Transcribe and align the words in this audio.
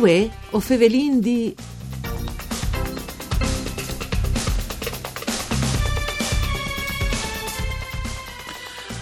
Uè, 0.00 0.30
o 0.52 0.60
Fevelin 0.60 1.20
di... 1.20 1.54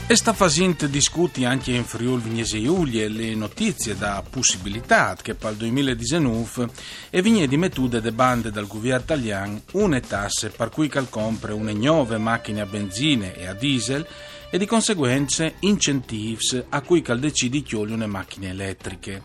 E 0.08 0.16
sta 0.16 0.32
facendo 0.32 0.88
discuti 0.88 1.44
anche 1.44 1.70
in 1.70 1.84
Friuli 1.84 2.22
Vignese 2.22 2.61
Giulie 2.61 3.06
le 3.06 3.32
notizie 3.36 3.96
da 3.96 4.24
possibilità 4.29 5.16
che 5.22 5.36
per 5.36 5.52
il 5.52 5.58
2019 5.58 6.68
e 7.11 7.22
vigne 7.22 7.46
di 7.46 7.56
mettude 7.56 8.00
de 8.00 8.11
bande 8.11 8.50
dal 8.50 8.67
governo 8.67 9.03
italiano 9.04 9.62
une 9.75 10.00
tasse 10.00 10.48
per 10.48 10.70
cui 10.70 10.89
cal 10.89 11.08
compre 11.08 11.53
une 11.53 11.75
nuove 11.75 12.18
macchine 12.18 12.62
a 12.62 12.67
benzine 12.67 13.36
e 13.36 13.46
a 13.46 13.54
diesel 13.54 14.04
e 14.50 14.58
di 14.58 14.66
conseguenze 14.66 15.57
incentivi 15.61 16.64
a 16.70 16.80
cui 16.80 17.02
cal 17.02 17.18
decidi 17.18 17.62
chioli 17.62 17.93
une 17.93 18.06
macchine 18.06 18.48
elettriche. 18.48 19.22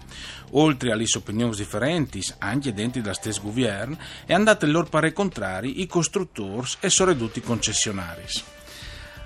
Oltre 0.52 0.91
alle 0.91 1.05
opinioni 1.16 1.55
differenti, 1.55 2.23
anche 2.40 2.73
dentro 2.73 3.02
da 3.02 3.14
stesso 3.14 3.41
governo, 3.41 3.98
è 4.26 4.34
andato 4.34 4.66
il 4.66 4.72
loro 4.72 4.88
pare 4.88 5.14
contrari 5.14 5.81
i 5.81 5.88
costruttori 5.88 6.67
e 6.80 6.90
soreduti 6.90 7.41
concessionari. 7.41 8.23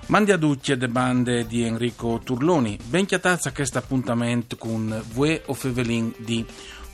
Mandi 0.06 0.32
a 0.32 0.38
ducce 0.38 0.78
de 0.78 0.88
bande 0.88 1.46
di 1.46 1.62
Enrico 1.64 2.18
Turloni, 2.24 2.78
ben 2.82 3.04
chiatazza 3.04 3.52
questo 3.52 3.76
appuntamento 3.76 4.56
con 4.56 5.02
Vue 5.12 5.42
o 5.46 5.52
Fevelin 5.52 6.14
di 6.16 6.42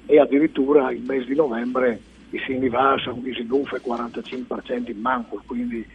e 0.08 0.20
addirittura 0.20 0.92
il 0.92 1.04
mese 1.04 1.26
di 1.26 1.36
novembre 1.36 2.02
si 2.32 2.54
arriva 2.54 2.94
a 2.94 3.12
un 3.12 3.22
disinufo 3.22 3.76
45% 3.76 4.90
in 4.90 5.00
manco, 5.00 5.42
quindi 5.46 5.86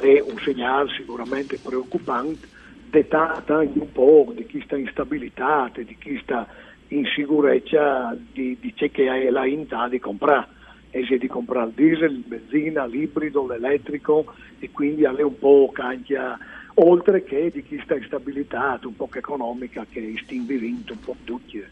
è 0.00 0.20
un 0.20 0.38
segnale 0.38 0.90
sicuramente 0.90 1.58
preoccupante 1.58 2.56
dettata 2.90 3.56
anche 3.56 3.78
un 3.78 3.92
po' 3.92 4.32
di 4.34 4.46
questa 4.46 4.76
instabilità, 4.76 5.70
di 5.74 5.96
questa 6.00 6.46
insicurezza 6.88 8.16
di, 8.32 8.56
di 8.60 8.72
ciò 8.74 8.86
che 8.90 9.08
hai 9.08 9.30
la 9.30 9.46
intà 9.46 9.88
di 9.88 9.98
comprare. 9.98 10.56
E 10.90 11.04
se 11.04 11.18
di 11.18 11.26
comprare 11.26 11.68
il 11.68 11.74
diesel, 11.74 12.12
il 12.12 12.24
benzina, 12.26 12.86
l'ibrido, 12.86 13.46
l'elettrico 13.46 14.32
e 14.58 14.70
quindi 14.70 15.04
alle 15.04 15.22
un 15.22 15.38
po' 15.38 15.70
cambia, 15.72 16.38
oltre 16.74 17.24
che 17.24 17.50
di 17.52 17.62
questa 17.62 17.96
instabilità 17.96 18.78
un 18.84 18.96
po' 18.96 19.08
economica 19.12 19.84
che 19.88 20.14
stiamo 20.22 20.46
vivendo 20.46 20.92
un 20.92 21.00
po' 21.00 21.16
tutti 21.24 21.62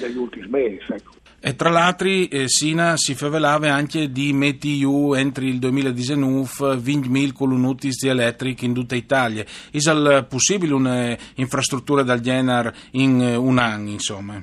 negli 0.00 0.16
ultimi 0.16 0.46
mesi. 0.48 0.84
Ecco. 0.88 1.14
E 1.40 1.54
tra 1.54 1.70
l'altro 1.70 2.08
eh, 2.08 2.48
Sina 2.48 2.96
si 2.96 3.14
favelava 3.14 3.72
anche 3.72 4.10
di 4.10 4.34
giù 4.58 5.12
entro 5.14 5.44
il 5.44 5.58
2019 5.58 6.42
20.000 6.76 7.32
colonnutis 7.32 8.02
elettriche 8.02 8.64
in 8.64 8.74
tutta 8.74 8.96
Italia. 8.96 9.44
È 9.70 10.24
possibile 10.28 10.74
un'infrastruttura 10.74 12.02
del 12.02 12.20
genere 12.20 12.74
in 12.92 13.20
eh, 13.20 13.36
un 13.36 13.58
anno, 13.58 13.90
insomma? 13.90 14.42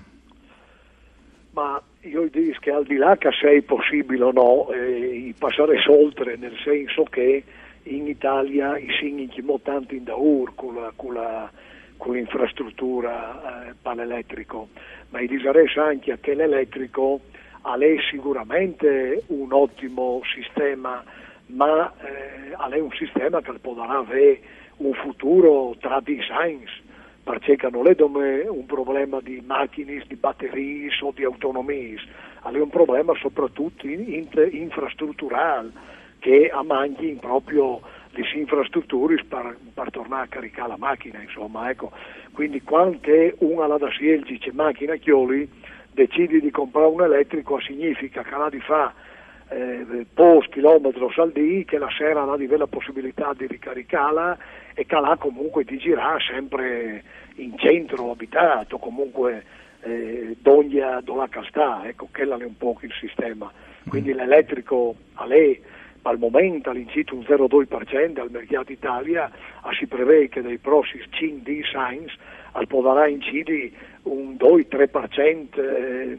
Ma 1.52 1.82
io 2.02 2.30
dico 2.32 2.60
che 2.62 2.72
al 2.72 2.86
di 2.86 2.96
là 2.96 3.18
che 3.18 3.30
se 3.32 3.50
è 3.50 3.62
possibile 3.64 4.24
o 4.24 4.32
no, 4.32 4.72
eh, 4.72 5.34
passare 5.38 5.84
oltre, 5.88 6.38
nel 6.38 6.56
senso 6.64 7.04
che 7.04 7.44
in 7.84 8.08
Italia 8.08 8.78
i 8.78 8.88
segni 9.00 9.30
tanto 9.62 9.94
in 9.94 10.04
daur 10.04 10.54
con 10.56 10.76
la, 10.76 10.94
con 10.96 11.14
la 11.14 11.52
con 12.04 12.16
l'infrastruttura 12.16 13.70
eh, 13.70 13.76
panelettrico, 13.82 14.68
ma 15.12 15.22
il 15.22 15.30
disares 15.30 15.78
anche 15.78 16.18
che 16.20 16.34
l'elettrico 16.34 17.22
è 17.62 17.96
sicuramente 18.12 19.24
un 19.28 19.54
ottimo 19.54 20.22
sistema, 20.36 21.02
ma 21.46 21.94
eh, 22.02 22.52
è 22.52 22.80
un 22.80 22.92
sistema 22.92 23.40
che 23.40 23.54
potrà 23.54 24.00
avere 24.00 24.42
un 24.78 24.94
futuro 24.96 25.78
tra 25.80 26.02
designs, 26.02 26.70
perché 27.24 27.56
non 27.72 27.88
è 27.88 28.50
un 28.50 28.66
problema 28.66 29.22
di 29.22 29.42
macchine, 29.46 30.04
di 30.06 30.16
batterie 30.16 30.90
o 31.00 31.14
di 31.16 31.24
autonomie, 31.24 31.96
è 32.42 32.60
un 32.60 32.70
problema 32.70 33.14
soprattutto 33.16 33.88
in, 33.88 34.14
in, 34.14 34.28
infrastrutturale 34.52 35.72
che 36.20 36.50
a 36.50 36.64
manchi 36.64 37.18
proprio 37.18 37.80
le 38.14 38.26
infrastrutture 38.36 39.24
per, 39.28 39.58
per, 39.74 39.90
tornare 39.90 40.26
a 40.26 40.28
caricare 40.28 40.70
la 40.70 40.78
macchina, 40.78 41.22
insomma, 41.22 41.70
ecco. 41.70 41.92
Quindi 42.32 42.62
quando 42.62 43.00
una 43.40 43.68
la 43.68 43.78
da 43.78 43.92
Sielgi 43.92 44.38
c'è 44.38 44.52
macchina 44.52 44.96
chioli, 44.96 45.50
decidi 45.92 46.40
di 46.40 46.52
comprare 46.52 46.88
un 46.88 47.02
elettrico 47.02 47.60
significa 47.60 48.24
che 48.24 48.38
la 48.38 48.50
di 48.50 48.60
fa 48.60 48.94
eh, 49.50 50.06
post 50.14 50.50
chilometro 50.50 51.12
al 51.16 51.32
dì, 51.32 51.66
che 51.66 51.78
la 51.78 51.90
sera 51.96 52.24
ha 52.24 52.38
di 52.38 52.48
la 52.48 52.68
possibilità 52.68 53.34
di 53.36 53.48
ricaricarla 53.48 54.38
e 54.74 54.86
che 54.86 55.00
là 55.00 55.16
comunque 55.20 55.66
ti 55.66 55.78
gira 55.78 56.16
sempre 56.28 57.04
in 57.36 57.58
centro 57.58 58.12
abitato, 58.12 58.78
comunque 58.78 59.44
eh, 59.82 60.36
doglia 60.40 61.02
dove 61.02 61.28
sta, 61.50 61.82
ecco, 61.86 62.08
quello 62.12 62.38
è 62.38 62.46
un 62.46 62.58
po' 62.58 62.78
il 62.82 62.94
sistema. 63.00 63.52
Quindi 63.88 64.14
mm. 64.14 64.18
l'elettrico 64.18 64.96
a 65.16 65.26
lei 65.26 65.62
al 66.04 66.18
momento 66.18 66.70
all'incito 66.70 67.16
un 67.16 67.22
0,2% 67.22 68.20
al 68.20 68.32
mercato 68.32 68.72
Italia, 68.72 69.32
si 69.78 69.88
prevede 69.88 70.30
che 70.30 70.42
nei 70.42 70.58
prossimi 70.58 71.04
5 71.10 71.62
signs 71.72 72.14
al 72.54 72.68
potrà 72.68 73.08
incidere 73.08 73.72
un 74.04 74.36
2-3% 74.38 75.48
eh, 75.56 76.18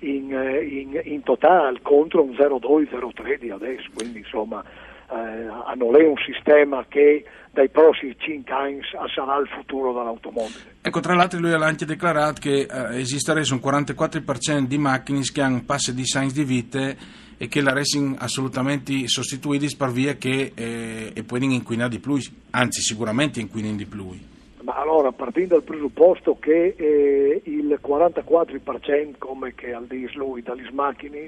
in, 0.00 0.34
eh, 0.34 0.64
in, 0.64 1.00
in 1.04 1.22
totale 1.22 1.78
contro 1.82 2.22
un 2.22 2.30
0,2-0,3 2.30 3.38
di 3.38 3.50
adesso, 3.50 3.88
quindi 3.94 4.18
insomma 4.18 4.62
eh, 5.10 5.74
non 5.76 5.96
è 5.96 6.06
un 6.06 6.16
sistema 6.16 6.84
che 6.88 7.24
dai 7.52 7.68
prossimi 7.68 8.16
5 8.18 8.54
anni 8.54 8.80
sarà 9.14 9.36
il 9.36 9.46
futuro 9.48 9.92
dell'automobile. 9.92 10.80
Ecco, 10.80 11.00
tra 11.00 11.14
l'altro 11.14 11.38
lui 11.38 11.52
ha 11.52 11.58
anche 11.58 11.84
dichiarato 11.84 12.40
che 12.40 12.66
eh, 12.68 12.98
esisterebbe 12.98 13.52
un 13.52 13.60
44% 13.62 14.66
di 14.66 14.78
macchine 14.78 15.20
che 15.32 15.42
hanno 15.42 15.62
passi 15.64 15.94
di 15.94 16.04
signs 16.04 16.32
di 16.32 16.44
vite 16.44 16.96
e 17.42 17.48
che 17.48 17.60
la 17.60 17.72
racing 17.72 18.14
assolutamente 18.20 19.08
sostituiti 19.08 19.74
per 19.76 19.90
via 19.90 20.14
che 20.14 20.52
eh, 20.54 21.24
poi 21.26 21.42
inquinare 21.42 21.90
di 21.90 21.98
più, 21.98 22.16
anzi 22.50 22.80
sicuramente 22.80 23.40
inquinano 23.40 23.74
di 23.74 23.84
più. 23.84 24.16
Ma 24.62 24.76
allora, 24.76 25.10
partendo 25.10 25.56
dal 25.56 25.64
presupposto 25.64 26.38
che 26.38 26.76
eh, 26.76 27.42
il 27.46 27.80
44% 27.84 29.14
come 29.18 29.54
che 29.56 29.72
al 29.72 29.86
dis 29.88 30.12
lui 30.12 30.42
dalle 30.42 30.70
macchine 30.70 31.26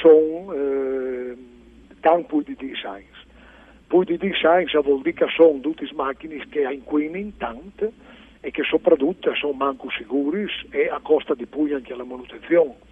sono 0.00 0.52
eh, 0.52 1.36
campo 1.98 2.40
di 2.42 2.54
design, 2.54 3.02
Poi 3.88 4.04
di 4.04 4.16
senza 4.40 4.78
vuol 4.78 5.02
dire 5.02 5.16
che 5.16 5.26
sono 5.34 5.58
tutte 5.58 5.90
macchine 5.92 6.46
che 6.48 6.60
inquinano 6.70 7.32
tanto 7.36 7.90
e 8.38 8.52
che 8.52 8.62
soprattutto 8.62 9.34
sono 9.34 9.54
manco 9.54 9.90
sicuri 9.90 10.46
e 10.70 10.88
a 10.88 11.00
costa 11.02 11.34
di 11.34 11.46
poi 11.46 11.74
anche 11.74 11.96
la 11.96 12.04
manutenzione 12.04 12.89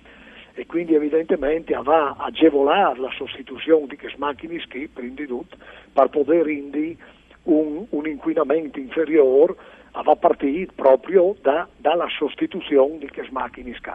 e 0.58 0.66
quindi 0.66 0.92
evidentemente 0.92 1.72
va 1.84 2.16
a 2.16 2.24
agevolare 2.24 2.98
la 2.98 3.12
sostituzione 3.16 3.86
di 3.86 3.96
queste 3.96 4.18
macchine 4.18 4.60
che 4.66 4.88
prima 4.92 5.14
di 5.14 5.24
tutto 5.24 5.56
per 5.92 6.08
poter 6.08 6.44
rendere 6.44 6.96
un, 7.44 7.86
un, 7.88 8.06
inquinamento 8.08 8.80
inferiore 8.80 9.54
va 9.92 10.16
partire 10.16 10.66
proprio 10.74 11.36
da, 11.42 11.68
dalla 11.76 12.08
sostituzione 12.08 12.98
di 12.98 13.08
queste 13.08 13.30
macchine 13.30 13.70
che 13.80 13.92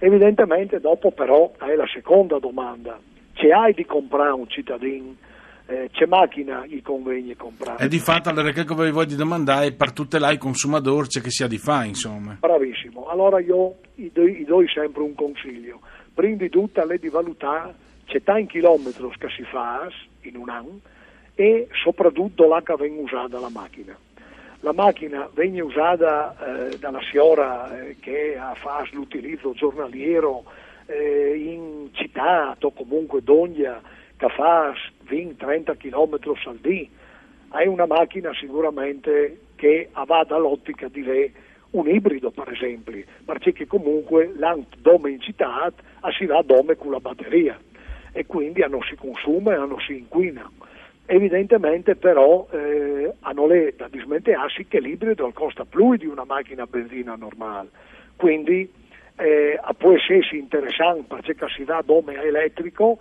evidentemente 0.00 0.78
dopo 0.78 1.10
però 1.10 1.52
è 1.58 1.74
la 1.74 1.86
seconda 1.86 2.38
domanda. 2.38 3.00
C'è 3.32 3.48
hai 3.48 3.72
di 3.72 3.86
comprare 3.86 4.32
un 4.32 4.46
cittadino 4.46 5.14
eh, 5.68 5.90
c'è 5.92 6.06
macchina 6.06 6.64
gli 6.66 6.80
conviene 6.80 7.36
comprare. 7.36 7.84
E 7.84 7.88
di 7.88 7.98
fatto 7.98 8.30
allora 8.30 8.50
che 8.52 8.64
vi 8.64 8.90
voglio 8.90 9.16
domandare 9.16 9.72
per 9.72 9.92
tutte 9.92 10.16
i 10.16 10.38
consumatori 10.38 11.08
c'è 11.08 11.20
che 11.20 11.30
sia 11.30 11.46
di 11.46 11.58
fa 11.58 11.84
insomma. 11.84 12.38
Bravissimo, 12.40 13.06
allora 13.08 13.38
io 13.38 13.76
gli 13.94 14.10
do, 14.10 14.22
do 14.46 14.66
sempre 14.72 15.02
un 15.02 15.14
consiglio, 15.14 15.80
prima 16.14 16.36
di 16.36 16.48
tutto 16.48 16.80
è 16.88 16.96
di 16.96 17.08
valutare 17.10 17.74
c'è 18.06 18.22
tanti 18.22 18.46
chilometri 18.46 19.10
che 19.18 19.28
si 19.28 19.42
fa 19.42 19.86
in 20.22 20.36
un 20.36 20.48
anno 20.48 20.80
e 21.34 21.68
soprattutto 21.84 22.48
là 22.48 22.62
che 22.62 22.74
viene 22.78 23.00
usata 23.02 23.38
la 23.38 23.50
macchina. 23.50 23.94
La 24.60 24.72
macchina 24.72 25.28
viene 25.34 25.60
usata 25.60 26.70
eh, 26.70 26.78
dalla 26.78 27.00
signora 27.10 27.78
eh, 27.78 27.96
che 28.00 28.38
fa 28.54 28.84
l'utilizzo 28.92 29.52
giornaliero 29.52 30.44
eh, 30.86 31.34
in 31.36 31.90
città 31.92 32.56
o 32.58 32.72
comunque 32.72 33.22
d'ogna 33.22 33.80
che 34.16 34.28
fa 34.30 34.72
20-30 35.08 35.76
km 35.76 36.18
al 36.46 36.56
dì, 36.56 36.88
hai 37.50 37.66
una 37.66 37.86
macchina 37.86 38.32
sicuramente 38.34 39.40
che 39.56 39.88
va 39.92 40.24
dall'ottica 40.24 40.88
di 40.88 41.02
lei 41.02 41.32
un 41.70 41.88
ibrido 41.88 42.30
per 42.30 42.50
esempio, 42.50 43.02
perché 43.24 43.66
comunque 43.66 44.32
l'ant 44.36 44.76
dome 44.78 45.10
in 45.10 45.20
città 45.20 45.72
si 46.16 46.26
va 46.26 46.42
dome 46.42 46.76
con 46.76 46.90
la 46.90 47.00
batteria 47.00 47.58
e 48.12 48.26
quindi 48.26 48.64
non 48.68 48.80
si 48.82 48.96
consuma 48.96 49.54
e 49.54 49.58
non 49.58 49.78
si 49.80 49.98
inquina. 49.98 50.50
Evidentemente 51.06 51.96
però 51.96 52.46
eh, 52.50 53.12
hanno 53.20 53.46
le 53.46 53.74
da 53.76 53.88
dismentearsi 53.88 54.66
che 54.66 54.80
l'ibrido 54.80 55.30
costa 55.32 55.64
più 55.64 55.94
di 55.96 56.06
una 56.06 56.24
macchina 56.24 56.64
a 56.64 56.66
benzina 56.66 57.16
normale, 57.16 57.70
quindi 58.16 58.70
eh, 59.16 59.58
può 59.76 59.92
essere 59.92 60.36
interessante 60.36 61.04
perché 61.08 61.46
si 61.54 61.64
va 61.64 61.82
dome 61.84 62.14
elettrico 62.22 62.98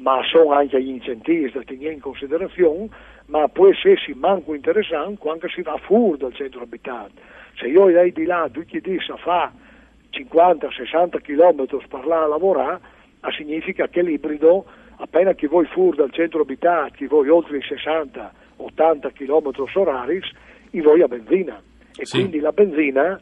ma 0.00 0.20
sono 0.24 0.52
anche 0.52 0.82
gli 0.82 0.88
incentivi 0.88 1.50
da 1.50 1.62
tenere 1.62 1.94
in 1.94 2.00
considerazione, 2.00 2.88
ma 3.26 3.48
può 3.48 3.68
essersi 3.68 4.12
manco 4.14 4.54
interessante 4.54 5.18
quando 5.18 5.48
si 5.48 5.62
va 5.62 5.76
fuori 5.78 6.18
dal 6.18 6.34
centro 6.34 6.62
abitato. 6.62 7.12
Se 7.56 7.66
io 7.66 7.86
lei 7.86 8.12
di 8.12 8.24
là 8.24 8.48
tutti 8.50 8.76
i 8.76 8.80
giorni 8.80 9.22
fa 9.22 9.52
50-60 10.10 11.20
km 11.20 11.86
per 11.88 12.06
là 12.06 12.22
a 12.22 12.26
lavorare, 12.26 12.80
significa 13.36 13.88
che 13.88 14.02
l'ibrido, 14.02 14.64
appena 14.96 15.34
che 15.34 15.46
voi 15.46 15.66
fuori 15.66 15.96
dal 15.96 16.12
centro 16.12 16.40
abitato, 16.40 16.94
che 16.96 17.06
voi 17.06 17.28
oltre 17.28 17.58
i 17.58 17.60
60-80 17.60 19.12
km 19.12 19.64
orari, 19.74 20.20
i 20.70 20.80
voi 20.80 21.02
a 21.02 21.08
benzina. 21.08 21.60
E 21.96 22.06
sì. 22.06 22.18
quindi 22.18 22.40
la 22.40 22.52
benzina 22.52 23.20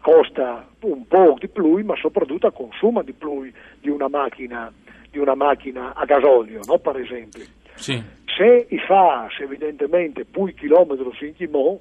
costa 0.00 0.66
un 0.80 1.06
po' 1.06 1.36
di 1.38 1.48
più, 1.48 1.84
ma 1.84 1.94
soprattutto 1.96 2.50
consuma 2.52 3.02
di 3.02 3.12
più 3.12 3.50
di 3.80 3.88
una 3.88 4.08
macchina 4.08 4.72
di 5.16 5.18
una 5.18 5.34
macchina 5.34 5.94
a 5.94 6.04
gasolio, 6.04 6.60
no? 6.66 6.78
per 6.78 6.98
esempio. 6.98 7.42
Sì. 7.74 8.02
Se 8.36 8.66
i 8.68 8.78
fa 8.86 9.28
evidentemente 9.40 10.24
più 10.24 10.44
chilometri 10.54 11.26
in 11.26 11.34
chimò, 11.34 11.78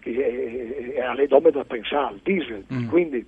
che 0.00 0.94
è 0.94 1.00
alle 1.00 1.26
dome 1.26 1.50
da 1.50 1.64
pensare, 1.64 2.14
il 2.14 2.20
diesel, 2.22 2.64
mm. 2.72 2.88
quindi 2.88 3.24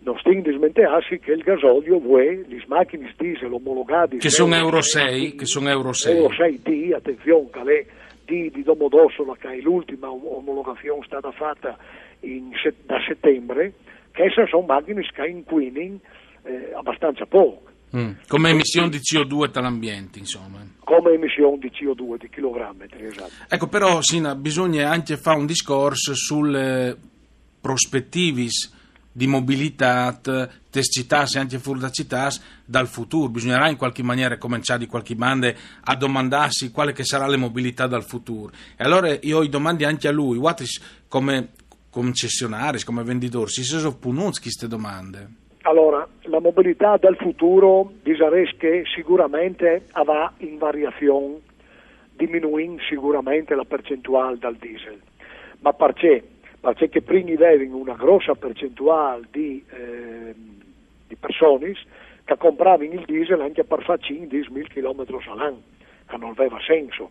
non 0.00 0.18
stiamo 0.18 0.40
dismentearsi 0.40 1.20
che 1.20 1.32
il 1.32 1.42
gasolio 1.42 2.00
vuole 2.00 2.44
le 2.48 2.64
macchine 2.66 3.12
diesel 3.16 3.52
omologate 3.52 4.16
che 4.16 4.30
sono 4.30 4.54
Euro 4.54 4.80
6 4.80 5.34
che 5.34 5.44
sono 5.44 5.68
Euro 5.68 5.92
6 5.92 6.16
Euro 6.16 6.34
6D 6.34 6.94
attenzione 6.94 7.48
che 7.50 7.60
è 7.60 7.86
di, 8.24 8.50
di 8.50 8.62
Domodossola 8.62 9.36
che 9.38 9.48
è 9.50 9.60
l'ultima 9.60 10.10
omologazione 10.10 11.04
stata 11.04 11.30
fatta 11.32 11.76
in, 12.20 12.48
da 12.86 12.98
settembre 13.06 13.74
che 14.10 14.30
sono 14.48 14.64
macchine 14.64 15.02
che 15.02 15.26
inquinano 15.26 15.98
eh, 16.44 16.72
abbastanza 16.74 17.26
poco 17.26 17.69
Mm. 17.96 18.10
Come 18.28 18.50
emissione 18.50 18.88
di 18.88 18.98
CO2 18.98 19.50
dall'ambiente, 19.50 20.18
insomma. 20.18 20.64
Come 20.84 21.12
emissione 21.12 21.58
di 21.58 21.70
CO2 21.70 22.18
di 22.18 22.28
chilogrammetri, 22.30 23.06
esatto. 23.06 23.32
Ecco, 23.48 23.66
però, 23.66 24.00
Sina, 24.00 24.34
bisogna 24.34 24.90
anche 24.90 25.16
fare 25.16 25.38
un 25.38 25.46
discorso 25.46 26.14
sulle 26.14 26.96
prospettive 27.60 28.46
di 29.12 29.26
mobilità, 29.26 30.20
tescitarsi 30.70 31.38
anche 31.38 31.58
fuori 31.58 31.80
da 31.80 31.90
città, 31.90 32.30
dal 32.64 32.86
futuro. 32.86 33.28
Bisognerà 33.28 33.68
in 33.68 33.76
qualche 33.76 34.04
maniera 34.04 34.38
cominciare 34.38 34.78
di 34.78 34.86
qualche 34.86 35.16
bande 35.16 35.56
a 35.82 35.96
domandarsi 35.96 36.70
quale 36.70 36.92
che 36.92 37.04
sarà 37.04 37.26
la 37.26 37.36
mobilità 37.36 37.88
dal 37.88 38.04
futuro. 38.04 38.52
E 38.76 38.84
allora 38.84 39.12
io 39.20 39.44
domandi 39.48 39.84
anche 39.84 40.06
a 40.06 40.12
lui, 40.12 40.40
come 41.08 41.48
concessionari, 41.90 42.84
come 42.84 43.02
venditori, 43.02 43.50
si 43.50 43.64
sono 43.64 43.96
puniti 43.96 44.40
queste 44.40 44.68
domande? 44.68 45.28
Allora, 45.62 46.08
la 46.30 46.40
mobilità 46.40 46.96
del 46.96 47.16
futuro 47.16 47.92
direi 48.02 48.46
che 48.56 48.84
sicuramente 48.94 49.86
avrà 49.92 50.32
in 50.38 50.58
variazione, 50.58 51.40
diminuendo 52.14 52.80
sicuramente 52.88 53.54
la 53.54 53.64
percentuale 53.64 54.38
dal 54.38 54.54
diesel. 54.54 54.98
Ma 55.60 55.72
perché? 55.72 56.22
Perché 56.60 56.88
che 56.88 57.02
prima 57.02 57.32
avevano 57.32 57.76
una 57.76 57.94
grossa 57.94 58.34
percentuale 58.34 59.26
di, 59.30 59.62
eh, 59.70 60.34
di 61.08 61.16
persone 61.16 61.74
che 62.24 62.36
compravano 62.36 62.92
il 62.92 63.04
diesel 63.04 63.40
anche 63.40 63.64
per 63.64 63.82
fare 63.82 64.00
10.000 64.00 64.68
km 64.68 65.04
all'anno, 65.30 65.62
che 66.06 66.16
non 66.16 66.30
aveva 66.30 66.58
senso. 66.64 67.10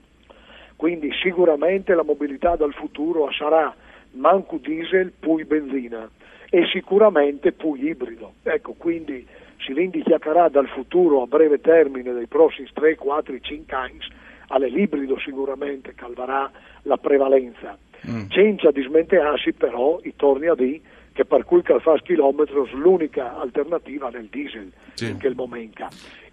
Quindi 0.77 1.11
sicuramente 1.21 1.93
la 1.93 2.03
mobilità 2.03 2.55
del 2.55 2.73
futuro 2.73 3.29
sarà 3.31 3.75
manco 4.11 4.57
diesel, 4.57 5.11
poi 5.19 5.43
benzina 5.43 6.09
e 6.49 6.65
sicuramente 6.71 7.51
poi 7.51 7.87
ibrido. 7.87 8.33
Ecco, 8.43 8.73
quindi 8.73 9.25
si 9.59 9.73
l'indichiacherà 9.73 10.49
dal 10.49 10.67
futuro 10.67 11.21
a 11.21 11.27
breve 11.27 11.59
termine 11.59 12.13
dei 12.13 12.27
prossimi 12.27 12.69
3, 12.73 12.95
4, 12.95 13.39
5 13.39 13.75
anni 13.75 13.99
all'ibrido 14.47 15.19
sicuramente 15.19 15.93
calverà 15.93 16.49
la 16.83 16.97
prevalenza. 16.97 17.77
Mm. 18.09 18.29
Senza 18.29 18.71
dismentearsi 18.71 19.53
però 19.53 19.99
i 20.03 20.13
torni 20.15 20.47
a 20.47 20.55
dire 20.55 20.79
che 21.11 21.25
per 21.25 21.43
cui 21.43 21.61
calfas 21.61 22.01
chilometri 22.01 22.55
l'unica 22.71 23.37
alternativa 23.37 24.09
nel 24.09 24.27
diesel 24.29 24.71
sì. 24.93 25.09
in 25.09 25.19
quel 25.19 25.35
momento. 25.35 25.87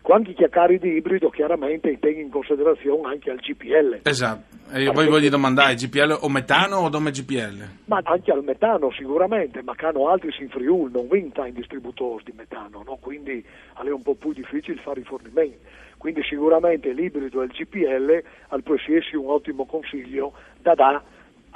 Quando 0.07 0.33
chiacchieri 0.35 0.79
di 0.79 0.95
ibrido 0.99 1.31
chiaramente 1.31 1.99
tengo 1.99 2.21
in 2.21 2.31
considerazione 2.31 3.09
anche 3.09 3.29
al 3.29 3.39
GPL. 3.39 4.03
Esatto, 4.05 4.57
e 4.73 4.83
io 4.83 4.93
poi 4.93 5.09
voglio 5.09 5.29
domandare, 5.29 5.75
GPL 5.75 6.19
o 6.21 6.29
metano 6.29 6.77
o 6.77 6.89
dome 6.89 7.11
GPL? 7.11 7.65
Ma 7.87 8.01
anche 8.05 8.31
al 8.31 8.45
metano 8.45 8.93
sicuramente, 8.93 9.65
ma 9.65 9.75
hanno 9.77 10.09
altri 10.09 10.33
in 10.39 10.49
Friuli, 10.49 10.93
non 10.93 11.09
vinta 11.11 11.45
in 11.49 11.55
distributori 11.55 12.23
di 12.23 12.33
metano, 12.37 12.85
no? 12.87 12.99
quindi 13.01 13.45
è 13.75 13.89
un 13.91 14.03
po' 14.03 14.15
più 14.15 14.33
difficile 14.33 14.81
fare 14.81 15.01
rifornimenti. 15.01 15.59
Quindi 15.99 16.23
sicuramente 16.23 16.93
l'ibrido 16.93 17.43
e 17.43 17.47
il 17.47 17.51
GPL 17.51 18.23
al 18.51 18.63
possiedersi 18.63 19.17
un 19.17 19.29
ottimo 19.29 19.67
consiglio 19.67 20.35
da 20.63 20.75
dare 20.75 21.03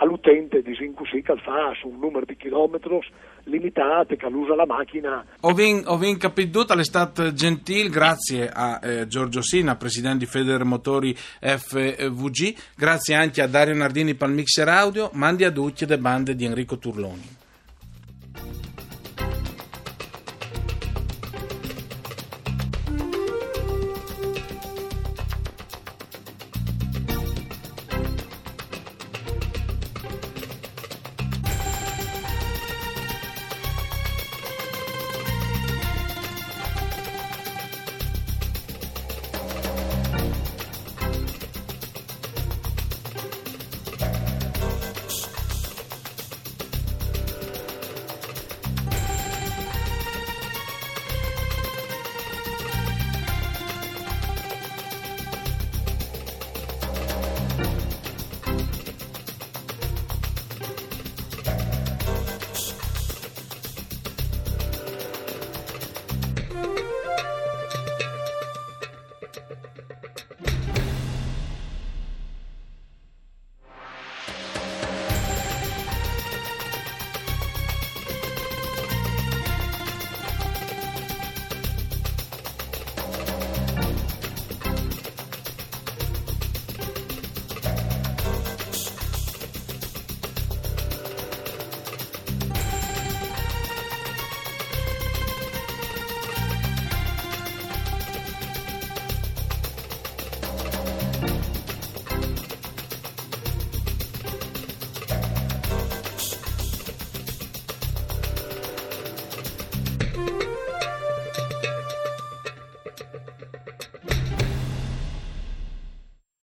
all'utente 0.01 0.63
di 0.63 0.75
così 0.95 1.23
che 1.23 1.37
fa 1.37 1.73
su 1.79 1.89
un 1.89 1.99
numero 1.99 2.25
di 2.25 2.37
chilometri 2.37 2.99
limitato 3.45 4.17
che 4.17 4.27
usa 4.27 4.55
la 4.55 4.67
macchina. 4.67 5.25
Ho 5.41 5.53
vin, 5.53 5.83
ho 5.87 5.97
vin 5.97 6.17
capito 6.19 6.65
all'estate 6.69 7.33
gentile 7.33 7.89
grazie 7.89 8.49
a 8.49 8.81
eh, 8.83 9.07
Giorgio 9.07 9.43
Sina, 9.43 9.77
presidente 9.77 10.19
di 10.19 10.27
Feder 10.27 10.65
Motori 10.65 11.15
FVG, 11.15 12.55
grazie 12.77 13.15
anche 13.15 13.43
a 13.43 13.47
Dario 13.47 13.75
Nardini 13.75 14.15
per 14.15 14.29
il 14.29 14.35
mixer 14.35 14.69
audio, 14.69 15.11
mandi 15.15 15.45
a 15.45 15.51
ducce 15.51 15.87
le 15.87 15.99
bande 15.99 16.35
di 16.35 16.45
Enrico 16.45 16.79
Turloni. 16.79 17.40